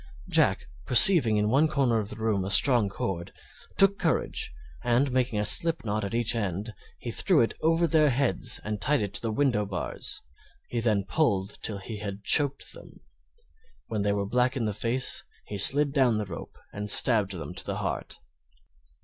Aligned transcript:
Jack, 0.29 0.67
perceiving 0.87 1.37
in 1.37 1.51
one 1.51 1.67
corner 1.67 1.99
of 1.99 2.09
the 2.09 2.15
room 2.15 2.43
a 2.43 2.49
strong 2.49 2.89
cord, 2.89 3.31
took 3.77 3.99
courage, 3.99 4.51
and 4.83 5.11
making 5.11 5.37
a 5.39 5.45
slip 5.45 5.85
knot 5.85 6.03
at 6.03 6.15
each 6.15 6.33
end, 6.35 6.73
he 6.97 7.11
threw 7.11 7.45
them 7.45 7.55
over 7.61 7.85
their 7.85 8.09
heads, 8.09 8.59
and 8.63 8.81
tied 8.81 9.03
it 9.03 9.13
to 9.13 9.21
the 9.21 9.31
window 9.31 9.63
bars; 9.63 10.23
he 10.69 10.79
then 10.79 11.03
pulled 11.05 11.61
till 11.61 11.77
he 11.77 11.97
had 11.99 12.23
choked 12.23 12.73
them. 12.73 13.01
When 13.89 14.01
they 14.01 14.11
were 14.11 14.25
black 14.25 14.57
in 14.57 14.65
the 14.65 14.73
face 14.73 15.23
he 15.45 15.59
slid 15.59 15.93
down 15.93 16.17
the 16.17 16.25
rope 16.25 16.57
and 16.73 16.89
stabbed 16.89 17.33
them 17.33 17.53
to 17.53 17.63
the 17.63 17.77
heart. 17.77 18.17